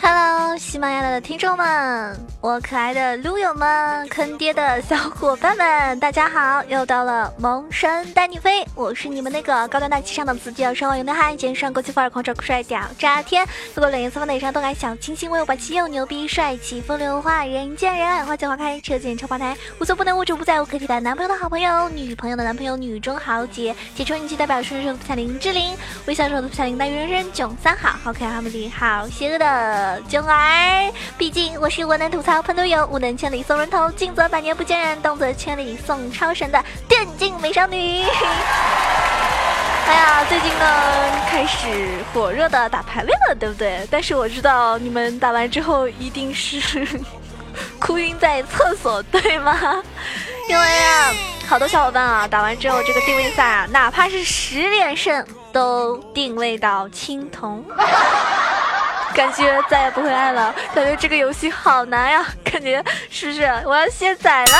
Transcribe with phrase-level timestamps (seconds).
[0.00, 2.27] Hello，喜马拉雅的听众们。
[2.41, 6.63] 我可爱的撸友们，坑爹的小伙伴们，大家好！
[6.69, 25.75] 又到了萌神带你飞，我是你们那个高端大气上档次、低调奢华有内涵、肩上国际范儿、狂拽酷帅屌炸天，不过冷颜色方内上动感小清新、威武霸气又牛逼、帅气风流话、人见人爱、花见花开、车见车爆胎、无所不能、无处不在、无可替代、男朋友的好朋友、女朋友的男朋友、女中豪杰、杰出人气代表、顺手的彩铃志玲、
[26.05, 32.28] 微笑手的彩铃大鱼人生囧三好、好可爱好美丽好邪恶的囧儿，毕竟我是我能吐槽。
[32.41, 38.03] 喷都有，无能千里送人头，静则百年不见人，动则千里送超神的电竞美少女。
[39.87, 40.65] 哎呀，最近呢
[41.29, 43.87] 开始火热的打排位了，对不对？
[43.89, 46.87] 但是我知道你们打完之后一定是
[47.81, 49.83] 哭晕在厕所，对吗？
[50.47, 51.11] 因为啊，
[51.47, 57.65] 好多小伙伴啊打完之后这个定位赛啊，哪怕是十连胜都定位到青铜。
[59.19, 63.43] 感觉再也不会爱了，感觉这个游戏好难呀，感觉是不是？
[63.65, 64.51] 我要卸载了。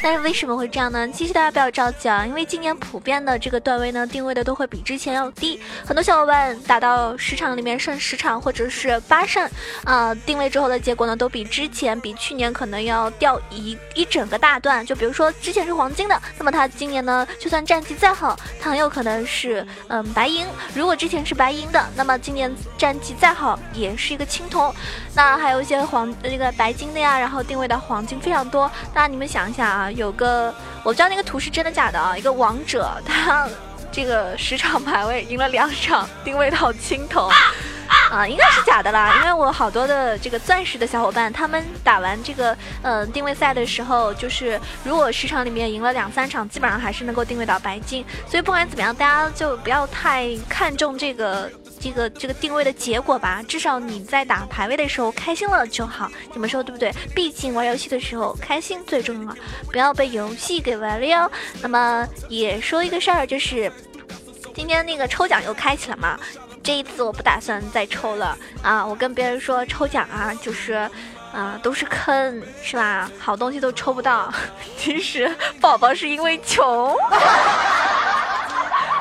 [0.00, 1.08] 但是为什么会这样呢？
[1.08, 5.60] 其实大家不要着急啊，因为今年普遍的这个段位呢，定位的都会比之前要低。
[5.84, 9.48] 很多小伙伴打到十场里面胜十场或者是八胜，
[9.84, 14.86] 啊，定位之后的结果呢，都比之前、比去年可能要掉一一整个大段。
[14.86, 20.46] 就比如说之前是黄金的，那么他今年呢，就算战绩再好，他很有可能是嗯白银。
[20.74, 24.72] 如果之前是白银的，那么今年战绩再好，也是一个青铜。
[25.14, 28.70] 那还有一些黄那个白金的呀，然后定位的黄金非常多。
[28.94, 29.87] 那你们想一想啊。
[29.92, 33.48] 有个我不知道那个图是真的假的啊，一个王者他
[33.90, 37.30] 这个十场排位赢了两场，定位到青铜
[38.10, 51.50] 啊，应该是假的啦，因为我好多的这个钻石的小伙伴，他们打完这个呃定位赛的时候，就是如果十场里面赢了两三场，基本上还是能够定位到白金，所以不管怎么样，大家就不要太看重这个。
[51.80, 56.10] 这个这个定位的结果吧，至少你在打排位的时候开心了就好。
[56.32, 56.92] 你们说对不对？
[57.14, 59.34] 毕竟玩游戏的时候开心最重要，
[59.70, 61.30] 不要被游戏给玩了哟。
[61.62, 63.72] 那么也说一个事儿，就是
[64.54, 66.18] 今天那个抽奖又开启了嘛。
[66.62, 68.84] 这一次我不打算再抽了啊！
[68.84, 70.74] 我跟别人说抽奖啊，就是
[71.32, 73.10] 啊都是坑是吧？
[73.18, 74.30] 好东西都抽不到。
[74.76, 76.94] 其实宝宝是因为穷。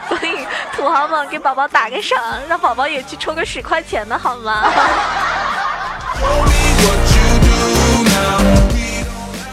[0.07, 0.36] 所 以
[0.77, 2.17] 土豪们给宝宝打个赏，
[2.47, 4.71] 让宝宝也去抽个十块钱的好吗？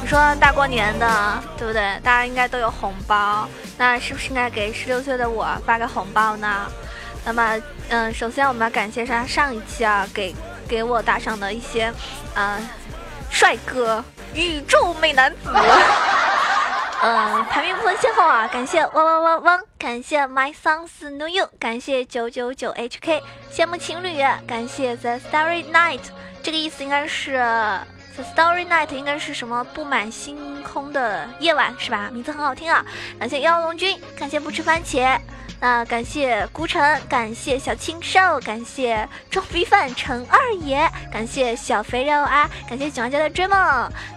[0.02, 1.98] 你 说大过年的，对不对？
[2.04, 3.48] 大家应该都有红包，
[3.78, 6.66] 那是不是应该给十六岁的我发个红包呢？
[7.24, 7.58] 那么，
[7.88, 10.34] 嗯，首先我们要感谢上上一期啊，给
[10.68, 11.90] 给我打赏的一些，
[12.34, 12.58] 啊，
[13.30, 14.04] 帅哥、
[14.34, 15.50] 宇宙美男子。
[17.06, 18.48] 嗯，排名不分先后啊！
[18.48, 23.20] 感谢汪汪汪汪，感谢 My Songs Know You，感谢九九九 HK，
[23.52, 26.00] 羡慕情侣，感谢 The Starry Night，
[26.42, 27.32] 这个意思应该是
[28.16, 32.08] The Starry Night，应该是什么布满星空的夜晚是吧？
[32.10, 32.82] 名字很好听啊！
[33.18, 35.20] 感谢妖龙君，感谢不吃番茄，
[35.60, 43.58] 那感谢孤城，感谢小青兽，感谢装逼犯陈二爷，感谢小肥肉啊，感谢喜欢家的追梦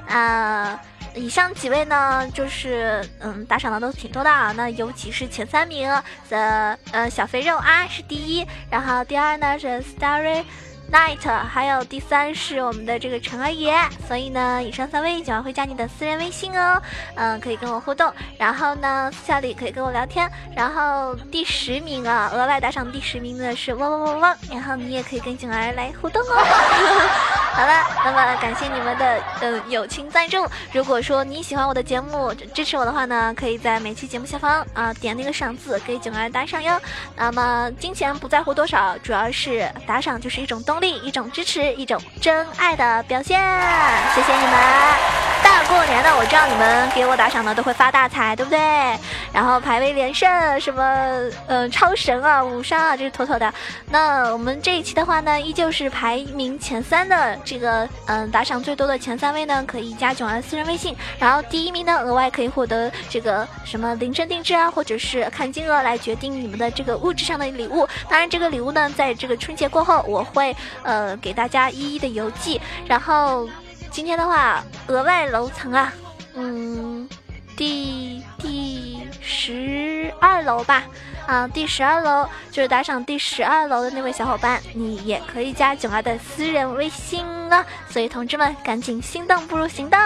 [0.07, 0.79] 啊。
[1.17, 4.53] 以上几位呢，就是嗯打赏的都挺多的啊。
[4.55, 5.89] 那尤其是前三名
[6.29, 10.43] 的呃小肥肉啊是第一，然后第二呢是 Starry
[10.91, 13.75] Night，还有第三是我们的这个陈二爷。
[14.07, 16.81] 所以呢，以上三位九万会加你的私人微信哦，
[17.15, 20.31] 嗯可以跟我互动，然后呢私下里可以跟我聊天。
[20.55, 27.46] 然后第十名啊，额外打赏第十名的是汪汪汪汪，然后你也可以跟景儿来互动哦。
[27.57, 27.73] 好了，
[28.05, 30.45] 那么感谢你们的呃友情赞助。
[30.71, 36.79] 如果说你喜欢我的节目，支持我的话呢，可以在每期节目下方啊点那个赏字，给九儿打赏哟。
[37.15, 43.41] 那么金钱不在乎多少，主要是打赏就是一种动力，一种支持，一种真爱的表现。
[44.13, 44.53] 谢谢你们！
[45.43, 48.59] 大过年的，我知道你们给我打赏呢都会发大财，对不对？
[49.33, 50.83] 然后排位连胜，什么
[51.47, 53.51] 嗯超神啊、五杀啊，这是妥妥的。
[53.89, 57.35] 那我们这一期的话呢，依旧是排名前三的。
[57.47, 60.93] 这个嗯，打赏最多的前三位呢，可以加九儿私人微信。
[61.17, 67.87] 然后第一名呢，额外可以获得这个什么铃声定制啊，或者是看金额来决定你们的这个物质上的礼物。
[68.09, 70.53] 当然，这个礼物呢，在这个春节过后，我会
[70.83, 72.59] 呃给大家一一的邮寄。
[72.85, 73.47] 然后
[73.89, 75.93] 今天的话，额外楼层啊，
[76.33, 77.07] 嗯，
[77.57, 80.83] 第第十二楼吧。
[81.25, 87.65] 啊，第十二楼就是打赏第十二楼的那位小伙伴，你也可以加囧儿的私人微信啊。
[87.89, 89.99] 所以同志们，赶紧心动不如行动。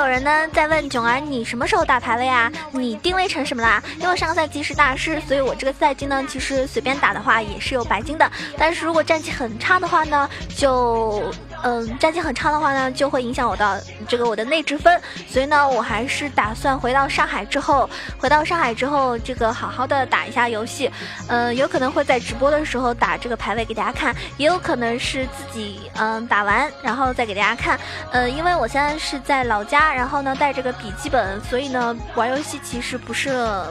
[0.00, 2.50] 有人呢在问囧儿，你什么时候打排位啊？
[2.72, 3.82] 你定位成什么啦？
[3.98, 8.30] 因为上个赛季是大师，所以我这个赛季呢，其实随便打的话也是有白金的。
[8.56, 11.30] 但是如果战绩很差的话呢，就。
[11.62, 20.90] 嗯，战绩很差的话呢，就会影响我的这个我的内置分，所以呢，我还是打算回到上海之后，回到上海之后，这个好好的打一下游戏。
[21.28, 27.78] 嗯，有可能会在直播的时候打这个排位给大家看，也有可能是自己嗯打完然后再给大家看。
[28.12, 33.30] 嗯，因为我现在是在老家，然后呢带这个笔记本，所以呢玩游戏其实不是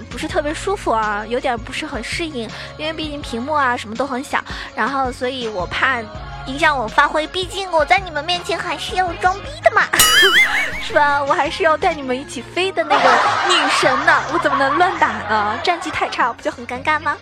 [0.09, 4.43] 不是特别舒服啊，有点不是很适应，因为毕竟屏幕啊什么都很小，
[4.75, 5.99] 然后所以我怕。
[6.45, 9.83] 影响我发挥，毕竟我在你们面前还是要装逼的嘛，
[10.81, 11.21] 是吧？
[11.23, 13.09] 我还是要带你们一起飞的那个
[13.47, 15.59] 女神呢，我怎么能乱打呢？
[15.63, 17.15] 战绩太差，不就很尴尬吗？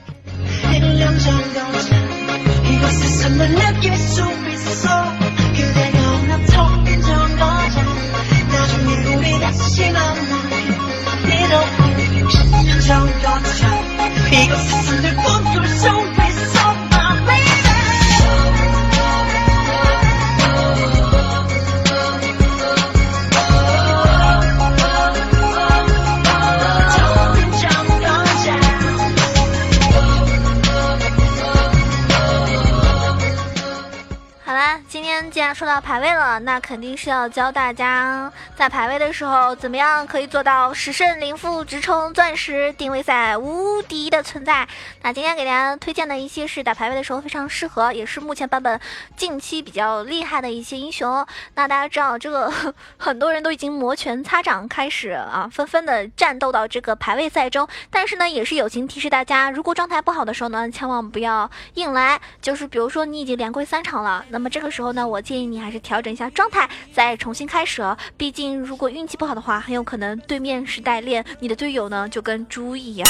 [35.57, 44.67] 说到排位了，那肯定是要教大家在排位的时候怎么样可以做到十胜零负，直冲钻石定位赛无敌的存在。
[45.01, 48.79] 那今天给大家推荐的一些是打排位的时候非常适合，也是目前版本
[49.15, 51.25] 近期比较厉害的一些英雄。
[51.55, 52.53] 那大家知道，这个
[52.97, 57.67] 很多人都已经摩拳擦掌，开始啊纷纷的战斗到这个排位赛中。
[57.89, 62.21] 但是呢，也是友情提示大家，如果状态不好的时候呢，千万不要硬来。
[62.39, 65.19] 就是比如说你已经连跪三场了，那么这个时候呢，我。
[65.27, 67.81] 建议你还是调整一下状态，再重新开始。
[68.15, 73.07] 毕竟如果运气不好的话，很有可能对面是代练，你的队友呢就跟猪一样。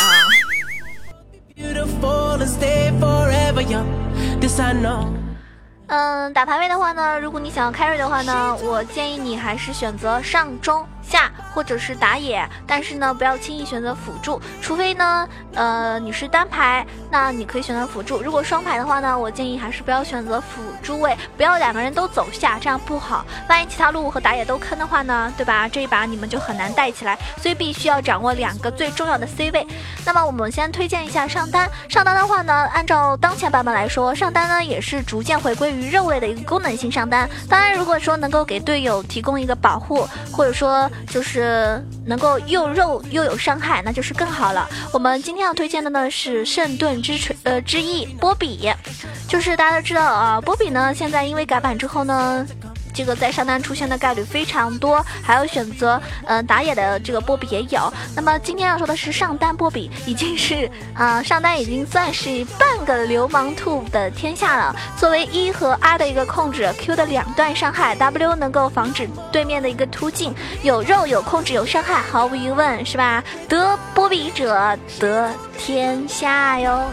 [5.88, 10.86] 嗯，打排位的话呢，如果你想要 carry 的话呢，我建议你还是选择上中。
[11.10, 18.22] 下或者是打野，但是呢，不要轻易选择辅助，除非呢，呃，你是单排，那你可以选择辅助。
[18.22, 23.26] 如果双排的话呢，我建议还是不要选择辅助位，不要两个人都走下，这样不好。
[23.50, 25.68] 万一其他路和打野都坑的话呢，对吧？
[25.68, 29.66] 这一把你们就很难带起来，所以必须要掌握两个最重要的 C 位。
[30.06, 37.30] 那么我们先推荐一下上单，上单的话呢，按照当前版本来说，上单呢也是逐渐回归于肉类的一个功能性上单。
[37.50, 44.68] 当然，如果说能够给队友提供一个保护，或者说就是能够又肉又有伤害，那就是更好了。
[44.92, 48.72] 我们今天要推荐的呢是圣盾之锤呃之翼波比，
[49.28, 52.46] 就是大家都知道啊，波比呢现在因为改版之后呢。
[52.98, 57.94] 这个在上单出现的概率非常多，还有选择嗯打野的这个波比也有。
[58.16, 64.76] 那么今天要说的是上单波比，已经是啊上单已经算是半个流氓兔的天下了。
[64.98, 70.34] 作为一和 R 的一个控制，Q 的两段伤害，W 能够防止对面的一个突进，
[70.64, 73.24] 有肉有控制有伤害，毫无疑问是吧？
[73.48, 76.84] 得波比者得天下哟。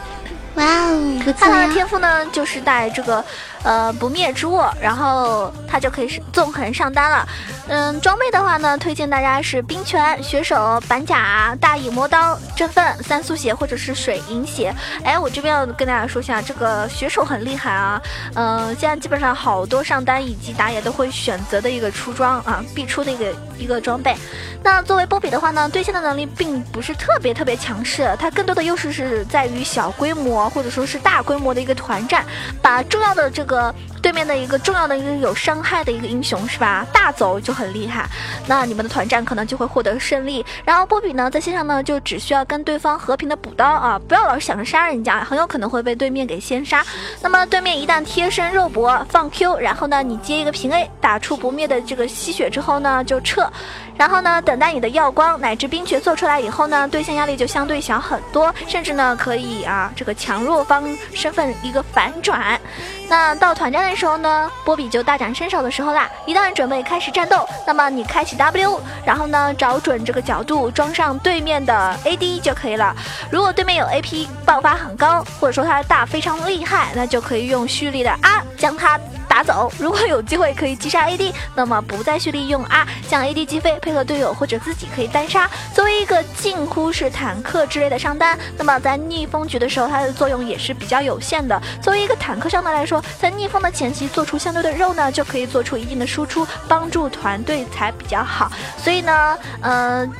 [0.56, 3.24] 哇哦，看他的天赋呢，就是带这个。
[3.64, 7.26] 呃，不灭之握，然后它就可以是纵横上单了。
[7.66, 14.70] 嗯，装备的话呢，推荐大家是冰拳、血手、板甲、大蚁魔刀、振奋、三速血或者是水银血。
[15.02, 17.98] 哎，我这边要跟大家说一下，这个血手很厉害啊。
[18.34, 24.14] 嗯，现在基本上好多上单以及打野都会选择的一个出装啊，必出的一个一个装备。
[24.62, 32.26] 那作为波比的话呢，对线的能力并不是特别特别强势，它更多的优势是在于小规模或者说是大规模的一个团战，
[32.60, 33.53] 把重要的这个。
[33.54, 36.86] 个对面的一个重要的一个有伤害的一个英雄是吧？
[36.92, 38.06] 大走就很厉害，
[38.46, 40.44] 那你们的团战可能就会获得胜利。
[40.62, 46.84] 然后波比呢，在线上呢就只需要跟对方和平的补刀啊，不要老是想着杀人家，很有可能会被对面给先杀。
[47.22, 53.50] 那么对面一旦贴身肉搏放 Q，然后呢你接一个平 A，打出不灭的这个吸血之后呢就撤。
[53.96, 60.84] 然后呢，等待你的耀光乃至冰诀做出来以后呢，对线压力就相对小很多，甚至呢可以啊这个强弱方
[61.14, 62.60] 身份一个反转。
[63.08, 66.08] 那到团战的时候呢，波比就大展身手的时候啦。
[66.26, 72.94] 一旦准备开始战斗，那么你开启 W，然后呢找准这个角度装上对面的 AD 就可以了。
[73.30, 78.98] 如果对面有 AP 爆发很高，或者说他的大非常厉害，那就可以用蓄力的 R 将他。
[79.34, 79.68] 打走。
[79.80, 85.50] 如果有机会可以击杀 AD，那么不再蓄力用 R 将 AD 击飞，配合队友或者自己可以单杀。
[85.74, 91.60] 作为一个近乎是坦克之类的上单，那么在逆风局的时候，它的作用也是比较有限的。
[91.82, 98.52] 作为一个坦克上单来说，在逆风的前期做出相对的肉呢，就可以做出一定的输出，帮助团队才比较好。
[98.78, 100.12] 所以呢，嗯。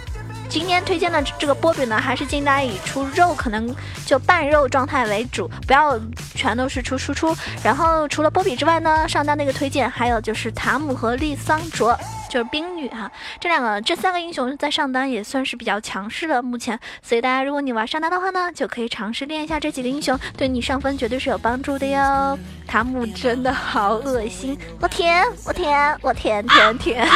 [0.55, 3.75] 今天推荐的这个波比呢，还是建议大家以出肉，可能
[4.07, 5.99] 就半肉状态为主，不要
[6.37, 7.37] 全都是出输出。
[7.65, 11.99] 然后除了波比之外呢，上单那个推荐还有就是塔姆和丽桑卓。
[12.35, 22.37] 就是冰女哈，这两个这三个英雄在上单也算是比较强势的，目前，所以大家如果你玩上单的话呢，就可以尝试练一下这几个英雄，对你上分绝对是有帮助的哟。
[22.67, 27.09] 塔姆真的好恶心，我舔我舔我舔舔舔，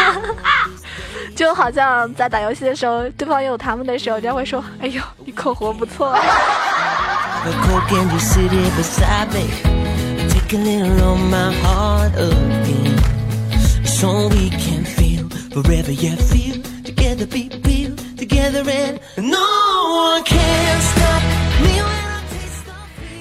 [1.35, 6.17] 就好像在打游戏的时候，对方有塔姆的时候，人家会说，哎呦，你口活不错。
[15.63, 19.39] Forever yet feel together be real together and no
[19.91, 21.23] one can stop
[21.63, 21.83] me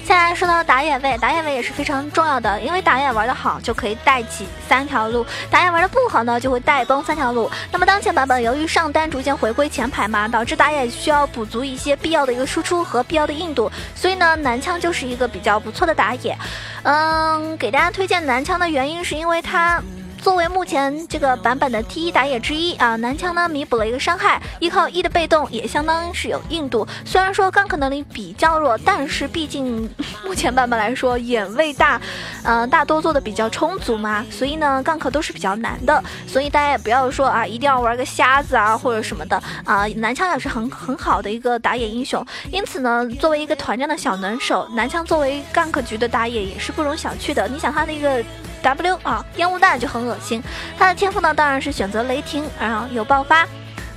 [0.04, 7.50] 现在说到打野位，打野位也是非常重要的，因为打野玩的好就可以带起三条路，打野玩的不好呢就会带崩三条路。
[7.70, 16.38] 那么当前版本由于上单逐渐回归前排嘛，导致打野需要补足一些必要的一个输出和必要的硬度，所以呢男枪就是一个比较不错的打野。
[16.84, 19.82] 嗯，给大家推荐男枪的原因是因为他。
[20.20, 26.86] 作为目前这个版本的 T 一打野之一啊，男枪呢弥补了一个伤害，依靠 E 的被动也相当是有硬度。
[27.04, 29.88] 虽然说 gank 能力比较弱，但是毕竟
[30.24, 32.00] 目前版本来说眼位大，
[32.42, 36.02] 嗯，大多做的比较充足嘛，所以呢 gank 都是比较难的。
[36.26, 42.24] 所以大家也不要说啊，一定要玩个瞎子啊或者什么的啊，男枪也是很很好的一个打野英雄。
[42.50, 47.46] 因此呢，作为一个团战的小能手，男枪作为 gank 局的打野也是不容小觑的。
[47.48, 48.22] 你想他的一个。
[48.62, 50.42] W 啊，烟雾弹就很恶心。
[50.78, 53.46] 他的天赋呢，当然是选择雷霆，然后有爆发。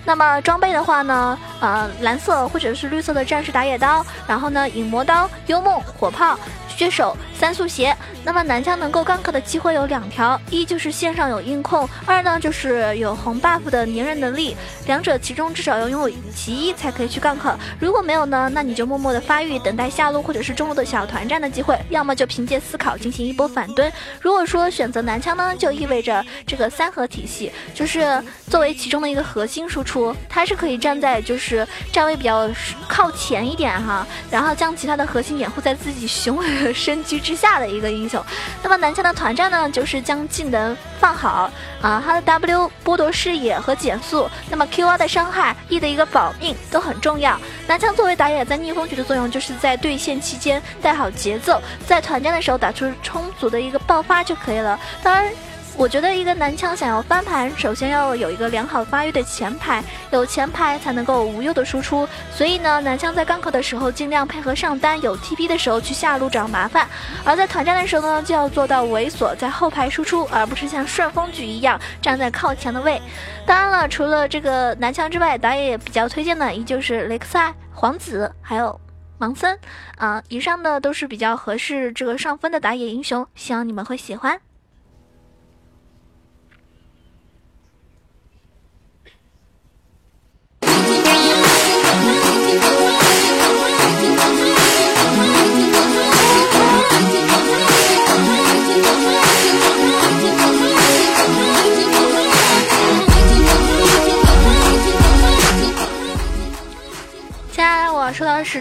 [0.06, 6.38] 那么装备的话呢，呃，蓝色或者是绿色的战士打野刀，然后呢，影魔刀、幽梦、火炮。
[6.78, 23.92] 血手三速鞋，那么男枪能够 gank 的机会有两条，一就是线上有硬控，二呢就是有红 buff 的粘人能力，两者其中至少要拥有其一才可以去 gank，如果没有呢，那你就默默的发育，等待下路或者是中路的小团战的机会，要么就凭借思考进行一波反蹲。
[24.20, 32.50] 如果说选择男枪呢，就意味着这个三合体系就是作为其中的一个核心输出，出它是可以站在就是站位比较
[32.88, 36.74] 靠前一点哈，然后将其他的核心掩护在自己雄伟的。
[36.74, 38.24] 身躯之下的一个英雄，
[38.64, 47.38] 那么男枪的团战呢，就是将技能放好啊，他的 W 剥夺视野和减速，那么 Q R 的伤害，E 的一个保命都很重要。
[47.68, 54.80] 男枪作为打野，在逆风局的作用就是在对线期间带好节奏，在团战的时候打出充足的一个爆发就可以了。
[55.04, 55.32] 当然。
[55.78, 62.08] 我觉得一个男枪想要翻盘，首先要有一个良好发育的前排，有前排才能够无忧的输出。
[62.32, 66.86] 所以呢，男枪在刚克的时候尽量配合上单，有 TP 的时候去下路找麻烦；
[67.26, 73.02] 而在团战的时候呢，就要做到猥琐在后排输出，而不是像顺风局一样站在靠前的位。
[73.46, 78.80] 当然了，除了这个男枪之外，导演也比较推荐的依旧是雷克萨、皇子还有
[79.20, 79.58] 盲僧
[79.98, 80.22] 啊。
[80.28, 84.40] 以上的都是比较合适这个上分的打野英雄，希望你们会喜欢。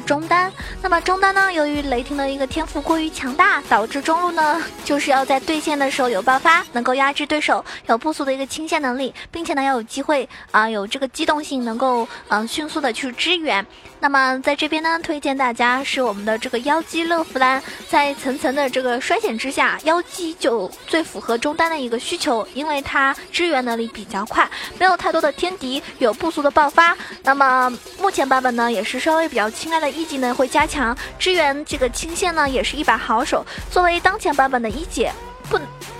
[0.01, 1.53] 中单，那么中单呢？
[1.53, 13.65] 由于雷霆的一个天赋过于强大，导致中路呢 就是要在对线的时候有爆发，能够压制对手，有不俗的一个清线能力，并且呢要有机会啊，有这个机动性，能够嗯迅速的去支援。
[14.03, 26.97] 那么在这边呢，推荐大家是我们的这个妖姬乐芙兰，在层层的这个衰减之下，妖姬就最符合中单的一个需求，因为它支援能力比较快，没有太多的天敌，有不俗的爆发。
[27.23, 27.71] 那么
[28.01, 29.51] 目前版本呢，也是稍微比较。
[29.51, 33.45] 青睐的一技能会加强支援，这个清线呢也是一把好手。
[33.71, 35.13] 作为当前版本的一姐，
[35.51, 35.59] 不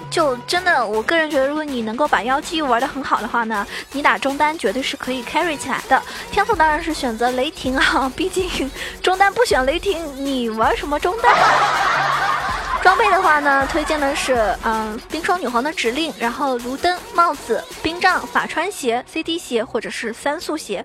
[0.09, 6.01] 就真的，我个人觉得，如果你能够把妖姬玩的很好的话呢，你打中单绝对是可以 carry 起来的。
[6.33, 8.71] 天赋当然是选择雷霆啊，毕竟
[9.03, 11.35] 中单不选雷霆，你玩什么中单？
[12.83, 20.85] 装备的话呢，推荐的是嗯冰霜女皇的指令，然后卢登帽子、冰杖、法穿鞋、CD 鞋或者是三速鞋。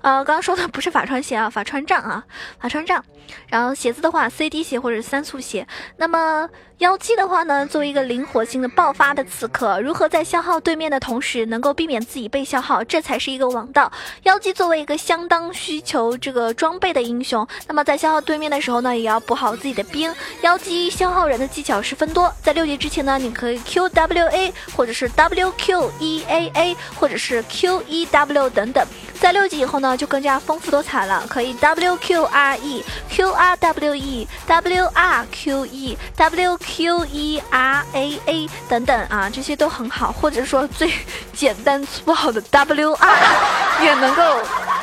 [0.00, 2.24] 呃，刚刚说的不是法穿鞋啊，法穿杖啊，
[2.58, 3.04] 法穿杖。
[3.48, 5.66] 然后鞋子的话，CD 鞋或者三速鞋。
[5.96, 13.90] 那么妖姬的话呢，作为一个灵活性的爆发的刺客，如何在消耗对面的同时，能够避免自己被消耗，这才是一个王道。
[14.24, 20.12] 妖姬作为一个相当需求这个装备的英雄，那么在消耗对面的时候呢，也要补好自己的兵。
[20.42, 28.84] 妖姬消耗人的技巧十分多，在六级之前呢，你可以 QWA 或者是 WQEAA 或者是 QEW 等等。
[29.20, 37.40] 在六级以后呢，就更加丰富多彩了，可以 W Q R E Q R W E W R Q E W Q E
[37.48, 40.92] R A A 等等啊，这些都很好，或者说最
[41.32, 43.18] 简单粗暴的 W R
[43.84, 44.22] 也能够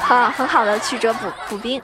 [0.08, 1.82] 啊很好的去折补补兵。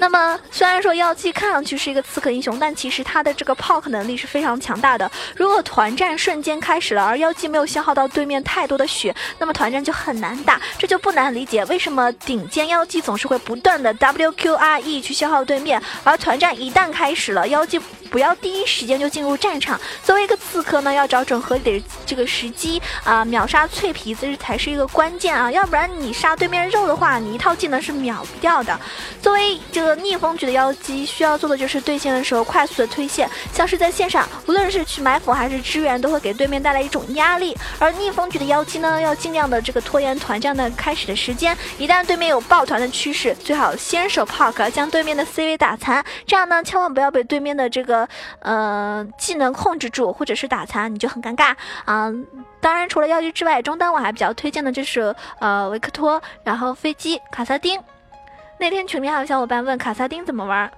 [0.00, 5.08] 那么虽然说妖姬看上去是一个刺客英雄，但其实他的这个 poke 能力是非常强大的。
[5.36, 10.58] 如果团战瞬间开始了，而妖姬没有消耗到对面太多的血，那么团战就很难打。
[10.78, 17.78] 这就不难理解为什么顶尖妖姬总是会不断的 W Q R E 去消耗对面，而团战一旦开始了，妖姬。
[18.10, 19.80] 不要第一时间就进入战场。
[20.02, 25.48] 作为一个刺客呢，要找准合理的这个时机啊，秒杀脆皮子才是一个关键啊！
[25.48, 28.76] 要不然你杀对面肉的话，你一套技能是秒不掉的。
[29.22, 37.56] 作为这个逆风局的妖姬，需要做的就是对线的时候快速的推线，像是在线上，无论是去埋伏还是支援，都会给对面带来一种压力。
[37.78, 41.56] 而逆风局的妖姬呢，要尽量的这个拖延团战的开始的时间。
[41.78, 48.08] 一旦对面有抱团的趋势，最好先手 poke 将对面的 C 位打残，这样呢，千万不要被对面的这个。
[48.40, 51.54] 呃，技能控制住或者是打残，你就很尴尬
[51.84, 52.10] 啊。
[52.60, 57.80] 当然，除了妖姬之外，中单我还比较推荐的就是呃维克托，然后飞机卡萨丁。
[58.60, 60.70] 那天群里还有小伙伴问卡萨丁怎么玩，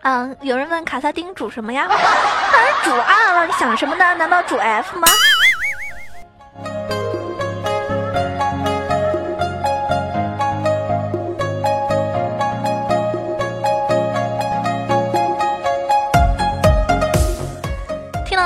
[0.00, 1.86] 嗯，有人问卡萨丁主什么呀？
[1.86, 4.14] 当然主二了，你想什么呢？
[4.14, 5.06] 难道主 F 吗？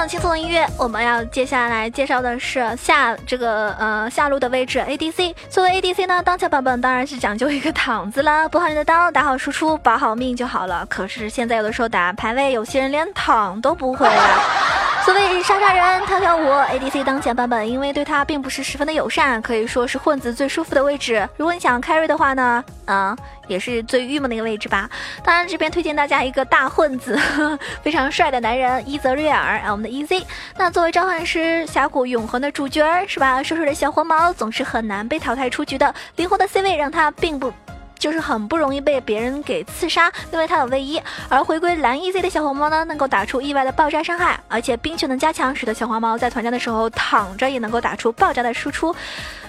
[0.09, 5.35] 轻松音乐，我们要接下来介绍的是下这个呃下路的位置 ADC。
[5.51, 10.87] 作为 ADC 呢，当前版本当然是讲究一个躺子了，补好你的刀，打好输出，保好命就好了。
[10.89, 14.66] 可是现在有的时候打排位，有些人连躺都不会了。
[15.07, 21.29] 所谓杀杀人跳跳舞，ADC 当前版本因为对他并不是十分的友善，可以说是混子最舒服的位置。
[21.37, 23.17] 如果你想 carry 的话呢，嗯，
[23.47, 24.91] 也是最郁闷的一个位置吧。
[25.23, 27.17] 当然这边推荐大家一个大混子，
[27.85, 30.25] 非常帅的男人伊泽瑞尔啊，我们的 EZ。
[30.57, 33.41] 那作为召唤师峡谷永恒的主角是吧？
[33.45, 37.53] 帅帅的小黄毛总是很难被淘汰出局的，灵活的 C 位让他并不。
[37.99, 41.01] 就是很不容易被别人给刺杀，因为它有位移。
[41.29, 48.95] 而回归蓝 EZ 的小黄猫呢，能够打出意外的爆炸伤害，而且冰球能加强，使得小黄猫在团战的时候躺着也能够打出爆炸的输出。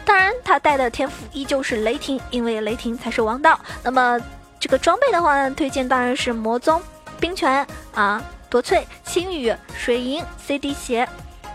[0.05, 3.59] 当然，它带的天赋依旧是雷霆，因为雷霆才是王道。
[3.83, 4.19] 那么
[4.59, 6.81] 这个装备的话呢，推荐当然是魔宗、
[7.19, 11.07] 冰拳啊、夺萃、青羽、水银、CD 鞋。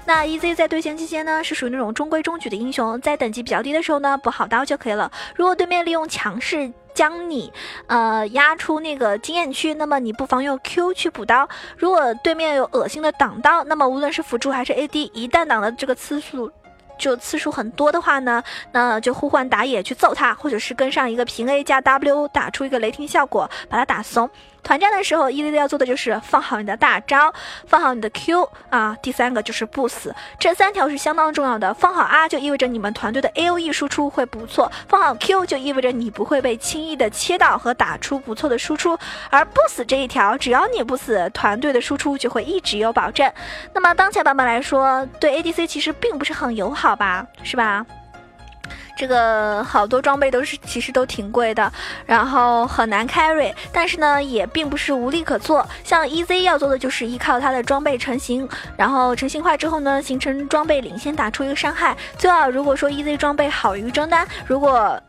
[0.04, 5.10] 那 EZ 在对线期间呢，是属于那种中规中矩的英雄，在等级比较低的时候呢，补好刀就可以了。
[5.36, 7.52] 如果对面利用强势将你，
[7.86, 11.48] 呃压出那个经验区，那么你不妨用 Q 去补刀。
[11.76, 16.50] 如果对面有恶心的挡刀，那么无论是辅助还是 AD，一旦挡的这个次数。
[16.98, 24.28] 就次数很多的话呢，那就呼唤打野去揍他，或者是跟上一个平 A 加 W 打出一个雷霆效果，把他打怂。
[24.62, 27.32] 团战的时候，EZ 要做的就是放好你的大招，
[27.66, 31.74] 放好你的 Q 啊，第三个就是不死，这三条是相当重要的。
[31.74, 38.96] 放好 R 就意味着你们团队的 AOE 输出会不错，放好 Q 就意味着你不会被轻易的切到和打出不错的输出。
[39.30, 43.30] 而不死这一条，只要你不死，团队的输出就会一直有保证。
[43.74, 47.84] 那么当前版本来说，对 ADC 其实并不是很友好吧，是吧？
[48.96, 51.72] 这个好多装备都是其实都挺贵的，
[52.06, 55.66] 然后很难 carry，但是呢也并不是无力可做。
[55.82, 61.96] 像 EZ 要做的就是依靠它的装备成型，然后成型化之后呢，形成装备领先，打出一个伤害。
[62.18, 65.00] 最好如果说 EZ 装备好于中单，如果。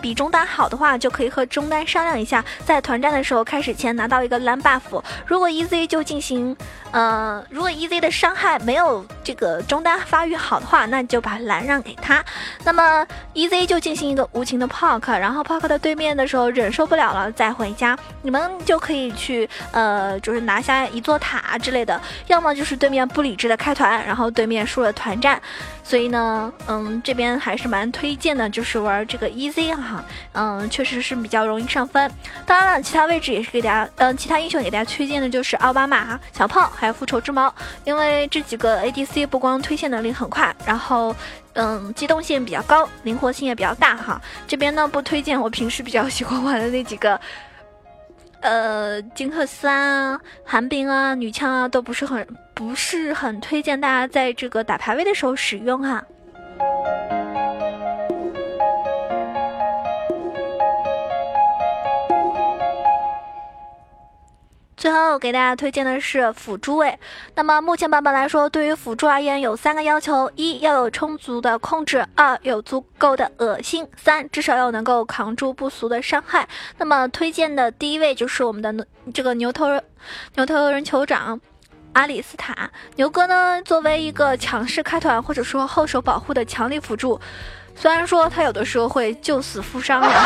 [0.00, 5.02] 比中单好的话，就可以和中单商量一下，在团战的时候开始前拿到一个蓝 buff。
[5.26, 6.56] 如果 EZ 就进行，
[6.90, 12.24] 呃，如果 EZ 的伤害没有这个中单发育好的话，那就把蓝让给他。
[12.64, 22.00] 那么 EZ 就进行一个无情的 poke，然后 poke 的对面的时候忍受不了了再回家，你们就可以去，呃，就是拿下一座塔之类的。
[22.26, 25.40] 要么就是对面不理智的开团，然后对面输了团战。
[25.88, 29.74] 所以呢，嗯，这边还是蛮推荐的，就是玩这个 EZ。
[29.74, 32.12] 哈，嗯，确实是比较容易上分。
[32.44, 37.50] 当然了，其他位置也是给大家，嗯，其他英雄给大家推荐的就是奥巴马、小炮还有复仇之矛，
[37.84, 41.16] 因为这几个 ADC 不光推线能力很快，然后，
[41.54, 44.20] 嗯，机动性比较高，灵活性也比较大哈。
[44.46, 47.18] 这边呢不推荐我平时比较喜欢玩的那几个，
[48.40, 56.04] 呃，金克斯啊、寒冰啊、女枪啊，都不是很不是很推荐大家在这个打排位的时候使用哈。
[64.78, 66.96] 最后给大家推荐的是辅助位。
[67.34, 76.48] 那么目前版本来说，对于辅助而言有三个要求：一要有充足的控制；二有足够的恶心；三至少要能够扛住不俗的伤害。
[76.78, 79.66] 那么推荐的第一位就是我们的这个牛头
[80.36, 81.40] 牛头人酋长
[81.94, 87.20] 阿里斯塔牛哥呢，作为一个强势开团或者说后手保护的强力辅助。
[87.74, 90.24] 虽然说他有的时候会救死扶伤呀，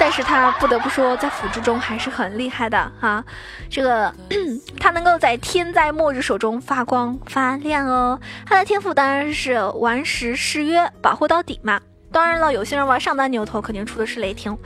[0.00, 3.22] 但是他不得不说在辅助中还是很厉害的啊。
[3.68, 4.12] 这个
[4.80, 8.18] 他能够在天灾末日手中发光发亮哦。
[8.46, 11.78] 他的天赋当然是顽石誓约，保护到底嘛。
[12.10, 14.56] 当然了，有些人玩上单牛头肯定出的是雷霆。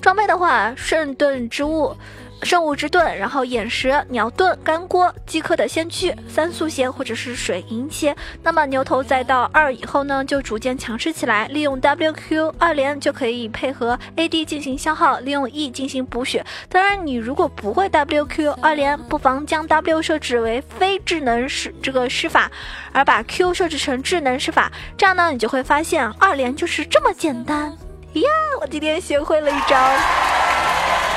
[0.00, 1.94] 装备的话，圣盾之物。
[2.42, 8.14] 圣物之盾，然后眼石、鸟盾、干锅、饥渴的先驱、三速鞋或者是水银鞋。
[8.42, 16.44] 那么牛头再到二以后呢，就逐渐强势起来，利用 WQ 二连就可以配合 AD 进行消耗，利用 E 进行补血。
[16.68, 22.50] 当然，你如果不会 WQ 二连，不妨将 W 设置为非智能施这个施法，
[22.92, 27.70] 而把 Q 设置成智能施法，这样呢，你就会发现二连就是这么简单
[28.12, 28.22] 呀！
[28.60, 30.43] 我今天学会了一招。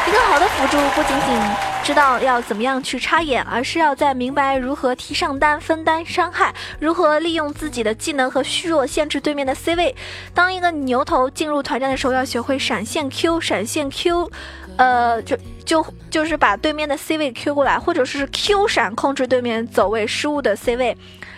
[0.07, 1.37] 一个好的辅助不仅仅
[1.83, 9.93] 知道要怎么样去插眼，而是要在明白如何提上单、分担伤害，如何利用自己的技能和虚弱限制对面的 C 位。
[10.33, 14.31] 当一个牛头进入团战的时候，要学会闪现 Q，闪现 Q，
[14.77, 20.97] 呃，就就就是把对面的 C 位 Q 过来，或者是 Q 闪控制对面走位失误的 C 位。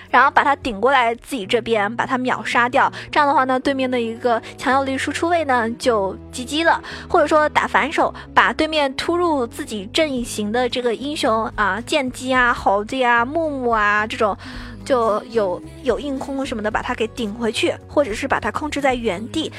[0.09, 2.91] 然后把他顶过来自己这边，把他秒杀掉。
[3.11, 6.81] 这样的话呢，对面的一个强有力输出位呢就 GG 了。
[7.07, 14.35] 或者说打反手，把对面突入自己阵型的这个英雄啊，剑姬啊、猴子呀、木木啊这种，
[14.83, 19.51] 就有有硬空什么的，把他给顶回去，或者是把他控制在原地。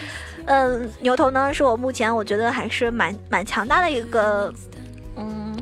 [0.46, 4.52] 嗯，牛头呢是我目前我觉得还是蛮蛮强大的一个。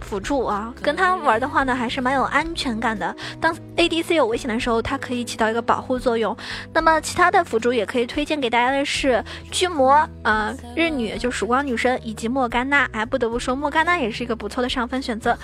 [0.01, 3.15] 辅助啊，跟他玩的话呢，还是蛮有安全感的。
[3.41, 6.37] 当 ADC 有危险的时候，它可以起到一个保护作用。
[6.73, 12.89] 那么其他的辅助也可以推荐给大家的是巨魔呃，日女就曙光女神以及莫甘娜。
[12.93, 15.37] 哎，不得不说莫甘娜也是一个不错的上分选择。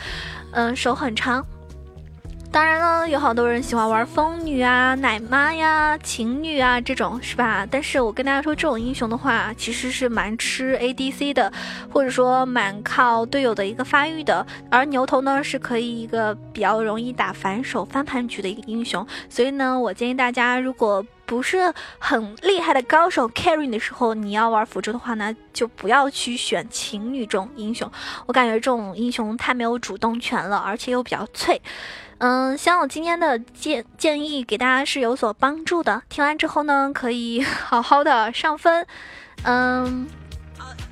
[0.53, 1.45] 嗯，手很长。
[2.55, 7.67] 当然了，有好多人喜欢玩风女啊、奶妈呀、情女啊这种，是吧？
[7.69, 11.53] 但是我跟大家说，这种英雄的话，其实是蛮吃 ADC 的，
[11.93, 14.47] 或者说蛮靠队友的一个发育的。
[14.71, 19.05] 而牛头呢，是可以一个比较容易打反手翻盘局的一个英雄。
[19.29, 27.91] 所以呢，我建议大家，如果不是很厉害的高手 carry 的时候，你要玩辅助的话呢，就不要去选情女这种英雄。
[28.27, 31.61] 我感觉这种英雄太没有主动权了，而且又比较脆。
[32.27, 36.03] 嗯，希望我今天的建建议给大家是有所帮助的。
[36.09, 38.87] 听完之后呢，可以 好好的上分。
[39.43, 40.07] 嗯。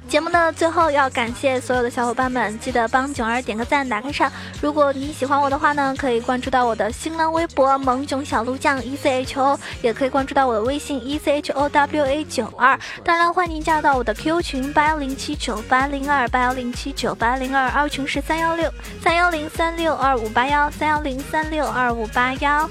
[0.08, 4.30] 节目的最后要感谢所有的小伙伴们，记得帮囧儿点个赞，打个赏。
[4.60, 12.78] 如果你喜欢我的话呢，可以关注到我的新浪微博萌囧小鹿酱 E C H O，也可以关注到我的微信 E C H O W A 九二。
[13.02, 18.70] 当然欢迎您加到我的 Q 群八幺零七九八零二八幺零七九八零二，二群是三幺六
[19.02, 22.68] 三幺零三六二五八幺三幺零三六二五八幺。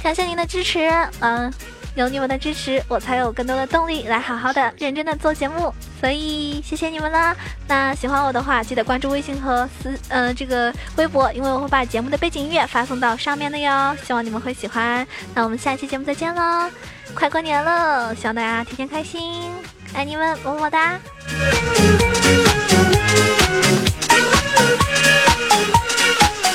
[0.00, 1.52] 感谢您的支持，嗯。
[1.98, 5.74] 有你们的支持，我才有更多的动力来好好的、认真的做节目。
[6.00, 7.34] 所以谢谢你们啦。
[7.66, 13.96] 那喜欢我的话，记得关注微信和私呃这个微博，因为我会把节目的背景音乐发送到上面的哟。
[14.06, 15.04] 希望你们会喜欢。
[15.34, 16.70] 那我们下期节目再见喽！
[17.14, 19.52] 快过年了，希望大家天天开心，
[19.92, 21.00] 爱你们，么么哒。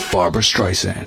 [0.09, 1.03] Barbara Streisand。